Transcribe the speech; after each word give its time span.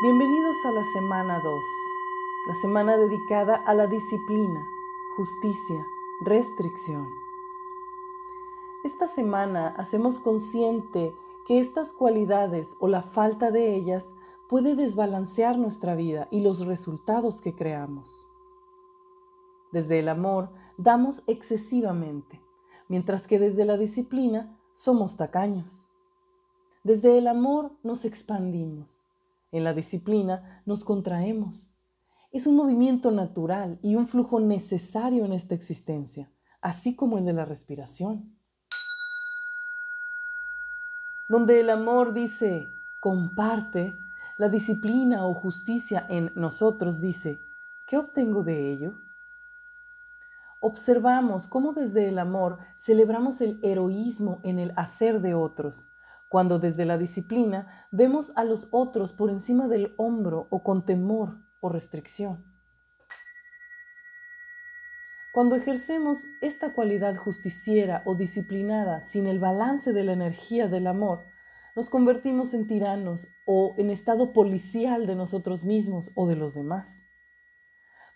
Bienvenidos 0.00 0.64
a 0.64 0.70
la 0.70 0.84
semana 0.84 1.40
2, 1.40 1.64
la 2.46 2.54
semana 2.54 2.96
dedicada 2.96 3.56
a 3.56 3.74
la 3.74 3.88
disciplina, 3.88 4.64
justicia, 5.16 5.84
restricción. 6.20 7.08
Esta 8.84 9.08
semana 9.08 9.74
hacemos 9.76 10.20
consciente 10.20 11.16
que 11.48 11.58
estas 11.58 11.92
cualidades 11.92 12.76
o 12.78 12.86
la 12.86 13.02
falta 13.02 13.50
de 13.50 13.74
ellas 13.74 14.14
puede 14.48 14.76
desbalancear 14.76 15.58
nuestra 15.58 15.96
vida 15.96 16.28
y 16.30 16.42
los 16.42 16.64
resultados 16.64 17.40
que 17.40 17.56
creamos. 17.56 18.24
Desde 19.72 19.98
el 19.98 20.08
amor 20.08 20.50
damos 20.76 21.24
excesivamente, 21.26 22.40
mientras 22.86 23.26
que 23.26 23.40
desde 23.40 23.64
la 23.64 23.76
disciplina 23.76 24.56
somos 24.74 25.16
tacaños. 25.16 25.90
Desde 26.84 27.18
el 27.18 27.26
amor 27.26 27.72
nos 27.82 28.04
expandimos, 28.04 29.07
en 29.52 29.64
la 29.64 29.74
disciplina 29.74 30.62
nos 30.66 30.84
contraemos. 30.84 31.70
Es 32.30 32.46
un 32.46 32.56
movimiento 32.56 33.10
natural 33.10 33.78
y 33.82 33.96
un 33.96 34.06
flujo 34.06 34.40
necesario 34.40 35.24
en 35.24 35.32
esta 35.32 35.54
existencia, 35.54 36.30
así 36.60 36.94
como 36.94 37.18
el 37.18 37.24
de 37.24 37.32
la 37.32 37.44
respiración. 37.44 38.36
Donde 41.28 41.60
el 41.60 41.70
amor 41.70 42.12
dice, 42.12 42.66
comparte, 43.00 43.94
la 44.38 44.48
disciplina 44.48 45.26
o 45.26 45.34
justicia 45.34 46.06
en 46.08 46.30
nosotros 46.36 47.00
dice, 47.00 47.38
¿qué 47.86 47.98
obtengo 47.98 48.44
de 48.44 48.72
ello? 48.72 48.94
Observamos 50.60 51.46
cómo 51.46 51.72
desde 51.72 52.08
el 52.08 52.18
amor 52.18 52.58
celebramos 52.78 53.40
el 53.40 53.60
heroísmo 53.62 54.40
en 54.42 54.58
el 54.58 54.72
hacer 54.76 55.20
de 55.20 55.34
otros, 55.34 55.88
cuando 56.28 56.58
desde 56.58 56.84
la 56.84 56.98
disciplina 56.98 57.88
vemos 57.90 58.32
a 58.36 58.44
los 58.44 58.68
otros 58.70 59.12
por 59.12 59.30
encima 59.30 59.66
del 59.68 59.94
hombro 59.96 60.46
o 60.50 60.62
con 60.62 60.84
temor 60.84 61.38
o 61.60 61.68
restricción. 61.68 62.44
Cuando 65.32 65.56
ejercemos 65.56 66.24
esta 66.40 66.72
cualidad 66.72 67.16
justiciera 67.16 68.02
o 68.06 68.14
disciplinada 68.14 69.02
sin 69.02 69.26
el 69.26 69.38
balance 69.38 69.92
de 69.92 70.04
la 70.04 70.12
energía 70.12 70.68
del 70.68 70.86
amor, 70.86 71.20
nos 71.76 71.90
convertimos 71.90 72.54
en 72.54 72.66
tiranos 72.66 73.28
o 73.46 73.74
en 73.78 73.90
estado 73.90 74.32
policial 74.32 75.06
de 75.06 75.14
nosotros 75.14 75.64
mismos 75.64 76.10
o 76.16 76.26
de 76.26 76.34
los 76.34 76.54
demás. 76.54 77.02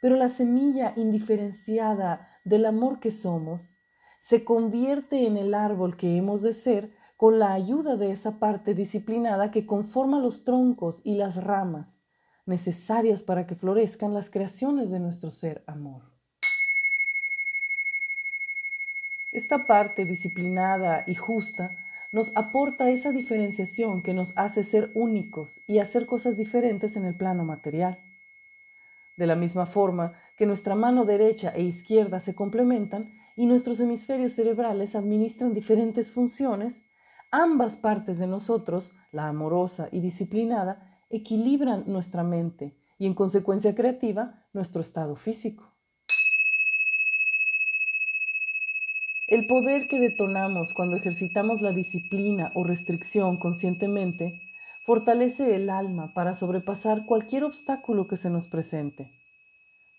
Pero 0.00 0.16
la 0.16 0.30
semilla 0.30 0.94
indiferenciada 0.96 2.26
del 2.44 2.64
amor 2.64 3.00
que 3.00 3.10
somos 3.10 3.70
se 4.20 4.44
convierte 4.44 5.26
en 5.26 5.36
el 5.36 5.52
árbol 5.52 5.96
que 5.96 6.16
hemos 6.16 6.40
de 6.40 6.54
ser 6.54 6.96
con 7.20 7.38
la 7.38 7.52
ayuda 7.52 7.96
de 7.96 8.12
esa 8.12 8.38
parte 8.38 8.72
disciplinada 8.72 9.50
que 9.50 9.66
conforma 9.66 10.18
los 10.20 10.42
troncos 10.42 11.02
y 11.04 11.16
las 11.16 11.36
ramas 11.44 12.00
necesarias 12.46 13.22
para 13.22 13.46
que 13.46 13.54
florezcan 13.54 14.14
las 14.14 14.30
creaciones 14.30 14.90
de 14.90 15.00
nuestro 15.00 15.30
ser 15.30 15.62
amor. 15.66 16.00
Esta 19.32 19.66
parte 19.66 20.06
disciplinada 20.06 21.04
y 21.06 21.14
justa 21.14 21.68
nos 22.10 22.34
aporta 22.36 22.88
esa 22.88 23.12
diferenciación 23.12 24.02
que 24.02 24.14
nos 24.14 24.32
hace 24.38 24.64
ser 24.64 24.90
únicos 24.94 25.60
y 25.66 25.80
hacer 25.80 26.06
cosas 26.06 26.38
diferentes 26.38 26.96
en 26.96 27.04
el 27.04 27.18
plano 27.18 27.44
material. 27.44 27.98
De 29.18 29.26
la 29.26 29.36
misma 29.36 29.66
forma 29.66 30.14
que 30.38 30.46
nuestra 30.46 30.74
mano 30.74 31.04
derecha 31.04 31.50
e 31.50 31.64
izquierda 31.64 32.18
se 32.18 32.34
complementan 32.34 33.12
y 33.36 33.44
nuestros 33.44 33.78
hemisferios 33.78 34.32
cerebrales 34.32 34.96
administran 34.96 35.52
diferentes 35.52 36.12
funciones, 36.12 36.86
ambas 37.30 37.76
partes 37.76 38.18
de 38.18 38.26
nosotros, 38.26 38.92
la 39.12 39.28
amorosa 39.28 39.88
y 39.92 40.00
disciplinada, 40.00 40.98
equilibran 41.10 41.84
nuestra 41.86 42.22
mente 42.22 42.78
y 42.98 43.06
en 43.06 43.14
consecuencia 43.14 43.74
creativa 43.74 44.44
nuestro 44.52 44.80
estado 44.80 45.16
físico. 45.16 45.64
El 49.26 49.46
poder 49.46 49.86
que 49.86 50.00
detonamos 50.00 50.74
cuando 50.74 50.96
ejercitamos 50.96 51.62
la 51.62 51.72
disciplina 51.72 52.50
o 52.54 52.64
restricción 52.64 53.38
conscientemente 53.38 54.42
fortalece 54.84 55.54
el 55.54 55.70
alma 55.70 56.12
para 56.14 56.34
sobrepasar 56.34 57.06
cualquier 57.06 57.44
obstáculo 57.44 58.08
que 58.08 58.16
se 58.16 58.28
nos 58.28 58.48
presente. 58.48 59.12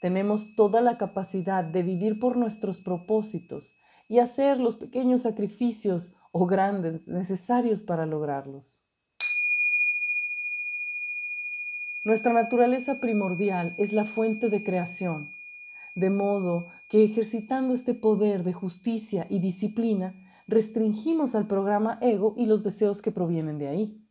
Tenemos 0.00 0.56
toda 0.56 0.80
la 0.80 0.98
capacidad 0.98 1.62
de 1.62 1.84
vivir 1.84 2.18
por 2.18 2.36
nuestros 2.36 2.80
propósitos 2.80 3.76
y 4.08 4.18
hacer 4.18 4.58
los 4.58 4.76
pequeños 4.76 5.22
sacrificios 5.22 6.12
o 6.32 6.46
grandes 6.46 7.08
necesarios 7.08 7.82
para 7.82 8.06
lograrlos. 8.06 8.80
Nuestra 12.04 12.32
naturaleza 12.32 13.00
primordial 13.00 13.74
es 13.78 13.92
la 13.92 14.04
fuente 14.04 14.48
de 14.48 14.64
creación, 14.64 15.34
de 15.94 16.10
modo 16.10 16.66
que 16.88 17.04
ejercitando 17.04 17.74
este 17.74 17.94
poder 17.94 18.42
de 18.42 18.52
justicia 18.52 19.26
y 19.28 19.38
disciplina, 19.38 20.14
restringimos 20.46 21.34
al 21.34 21.46
programa 21.46 21.98
ego 22.00 22.34
y 22.36 22.46
los 22.46 22.64
deseos 22.64 23.02
que 23.02 23.12
provienen 23.12 23.58
de 23.58 23.68
ahí 23.68 24.06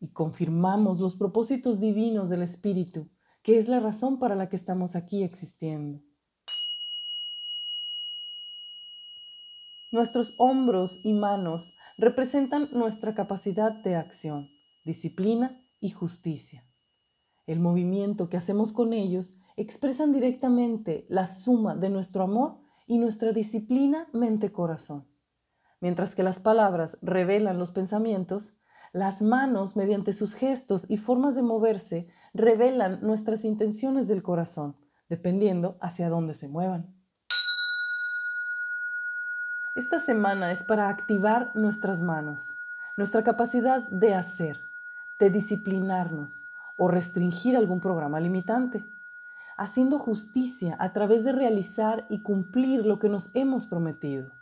y 0.00 0.12
confirmamos 0.12 1.00
los 1.00 1.16
propósitos 1.16 1.80
divinos 1.80 2.30
del 2.30 2.42
Espíritu, 2.42 3.08
que 3.42 3.58
es 3.58 3.68
la 3.68 3.80
razón 3.80 4.18
para 4.18 4.34
la 4.34 4.48
que 4.48 4.56
estamos 4.56 4.96
aquí 4.96 5.22
existiendo. 5.22 6.00
Nuestros 9.90 10.34
hombros 10.36 11.00
y 11.02 11.14
manos 11.14 11.74
representan 11.96 12.68
nuestra 12.72 13.14
capacidad 13.14 13.72
de 13.72 13.96
acción, 13.96 14.50
disciplina 14.84 15.58
y 15.80 15.90
justicia. 15.90 16.66
El 17.46 17.60
movimiento 17.60 18.28
que 18.28 18.36
hacemos 18.36 18.72
con 18.72 18.92
ellos 18.92 19.34
expresan 19.56 20.12
directamente 20.12 21.06
la 21.08 21.26
suma 21.26 21.74
de 21.74 21.88
nuestro 21.88 22.22
amor 22.22 22.58
y 22.86 22.98
nuestra 22.98 23.32
disciplina 23.32 24.08
mente-corazón. 24.12 25.08
Mientras 25.80 26.14
que 26.14 26.22
las 26.22 26.38
palabras 26.38 26.98
revelan 27.00 27.58
los 27.58 27.70
pensamientos, 27.70 28.52
las 28.92 29.22
manos, 29.22 29.74
mediante 29.74 30.12
sus 30.12 30.34
gestos 30.34 30.84
y 30.90 30.98
formas 30.98 31.34
de 31.34 31.42
moverse, 31.42 32.08
revelan 32.34 33.00
nuestras 33.00 33.44
intenciones 33.44 34.06
del 34.06 34.22
corazón, 34.22 34.76
dependiendo 35.08 35.78
hacia 35.80 36.10
dónde 36.10 36.34
se 36.34 36.48
muevan. 36.48 36.97
Esta 39.74 39.98
semana 39.98 40.50
es 40.50 40.64
para 40.64 40.88
activar 40.88 41.52
nuestras 41.54 42.00
manos, 42.00 42.56
nuestra 42.96 43.22
capacidad 43.22 43.86
de 43.88 44.14
hacer, 44.14 44.60
de 45.18 45.30
disciplinarnos 45.30 46.42
o 46.76 46.88
restringir 46.88 47.56
algún 47.56 47.80
programa 47.80 48.18
limitante, 48.18 48.84
haciendo 49.56 49.98
justicia 49.98 50.76
a 50.78 50.92
través 50.92 51.24
de 51.24 51.32
realizar 51.32 52.06
y 52.08 52.22
cumplir 52.22 52.86
lo 52.86 52.98
que 52.98 53.08
nos 53.08 53.30
hemos 53.34 53.66
prometido. 53.66 54.32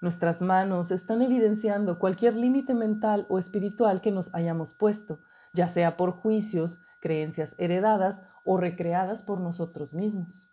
Nuestras 0.00 0.40
manos 0.42 0.90
están 0.90 1.22
evidenciando 1.22 1.98
cualquier 1.98 2.34
límite 2.34 2.74
mental 2.74 3.26
o 3.28 3.38
espiritual 3.38 4.00
que 4.00 4.10
nos 4.10 4.34
hayamos 4.34 4.72
puesto, 4.72 5.18
ya 5.52 5.68
sea 5.68 5.96
por 5.96 6.12
juicios, 6.12 6.80
creencias 7.00 7.54
heredadas 7.58 8.22
o 8.44 8.58
recreadas 8.58 9.22
por 9.22 9.40
nosotros 9.40 9.92
mismos. 9.92 10.48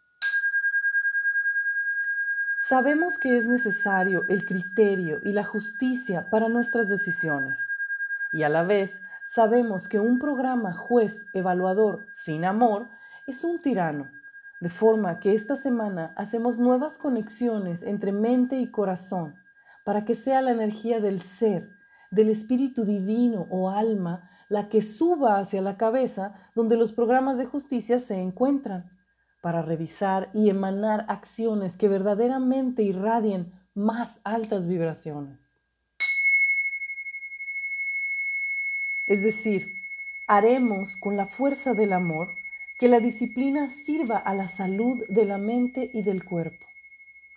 Sabemos 2.70 3.18
que 3.18 3.36
es 3.36 3.48
necesario 3.48 4.26
el 4.30 4.46
criterio 4.46 5.22
y 5.24 5.32
la 5.32 5.44
justicia 5.44 6.30
para 6.30 6.50
nuestras 6.50 6.88
decisiones. 6.88 7.58
Y 8.32 8.44
a 8.44 8.50
la 8.50 8.62
vez 8.62 9.02
sabemos 9.26 9.88
que 9.88 10.00
un 10.00 10.20
programa 10.20 10.72
juez 10.72 11.26
evaluador 11.34 12.06
sin 12.12 12.46
amor 12.46 12.88
es 13.26 13.44
un 13.44 13.60
tirano 13.60 14.12
de 14.62 14.70
forma 14.70 15.20
que 15.20 15.34
esta 15.34 15.56
semana 15.56 16.14
hacemos 16.16 16.60
nuevas 16.60 17.00
conexiones 17.00 17.82
entre 17.82 18.12
mente 18.12 18.60
y 18.60 18.70
corazón 18.70 19.34
para 19.84 20.06
que 20.06 20.14
sea 20.14 20.44
la 20.44 20.52
energía 20.52 21.00
del 21.00 21.24
ser, 21.24 21.72
del 22.12 22.30
espíritu 22.30 22.86
divino 22.86 23.48
o 23.50 23.72
alma, 23.72 24.30
la 24.48 24.70
que 24.70 24.84
suba 24.84 25.40
hacia 25.40 25.64
la 25.64 25.76
cabeza 25.76 26.36
donde 26.54 26.78
los 26.78 26.94
programas 26.94 27.40
de 27.40 27.46
justicia 27.46 27.98
se 27.98 28.22
encuentran, 28.22 28.92
para 29.42 29.62
revisar 29.62 30.30
y 30.34 30.50
emanar 30.50 31.06
acciones 31.08 31.78
que 31.78 31.88
verdaderamente 31.88 32.84
irradien 32.84 33.54
más 33.74 34.20
altas 34.24 34.68
vibraciones. 34.68 35.64
Es 39.08 39.24
decir, 39.24 39.74
haremos 40.28 40.98
con 40.98 41.18
la 41.18 41.26
fuerza 41.26 41.74
del 41.74 41.94
amor 41.94 42.30
que 42.78 42.88
la 42.88 43.00
disciplina 43.00 43.70
sirva 43.70 44.18
a 44.18 44.34
la 44.34 44.48
salud 44.48 45.04
de 45.10 45.26
la 45.26 45.38
mente 45.38 45.90
y 45.94 46.04
del 46.04 46.24
cuerpo, 46.24 46.66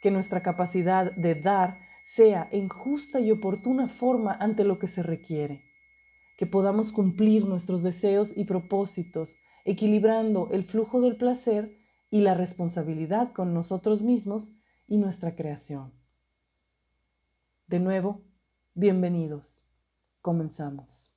que 0.03 0.11
nuestra 0.11 0.43
capacidad 0.43 1.13
de 1.13 1.35
dar 1.35 1.81
sea 2.05 2.49
en 2.53 2.69
justa 2.69 3.21
y 3.21 3.31
oportuna 3.31 3.89
forma 3.89 4.35
ante 4.35 4.65
lo 4.65 4.79
que 4.79 4.89
se 4.89 5.03
requiere, 5.03 5.65
que 6.37 6.47
podamos 6.47 6.93
cumplir 6.93 7.47
nuestros 7.47 7.83
deseos 7.83 8.33
y 8.37 8.45
propósitos, 8.45 9.39
equilibrando 9.65 10.49
el 10.53 10.65
flujo 10.65 11.01
del 11.01 11.17
placer 11.17 11.82
y 12.13 12.21
la 12.21 12.35
responsabilidad 12.35 13.33
con 13.33 13.55
nosotros 13.55 14.03
mismos 14.03 14.51
y 14.87 14.99
nuestra 14.99 15.35
creación. 15.35 15.95
De 17.69 17.81
nuevo, 17.81 18.21
bienvenidos. 18.75 19.63
Comenzamos. 20.21 21.12